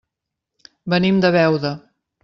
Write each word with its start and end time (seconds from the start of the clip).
Venim 0.95 1.21
de 1.27 1.33
Beuda. 1.39 1.77